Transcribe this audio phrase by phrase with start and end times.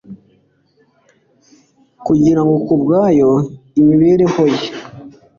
[2.05, 2.97] kugira ngo kubwo
[3.81, 4.67] imibereho ye